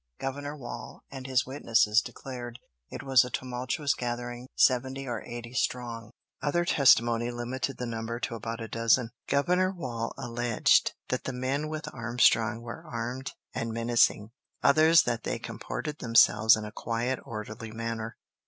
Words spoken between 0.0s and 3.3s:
Governor Wall and his witnesses declared it was a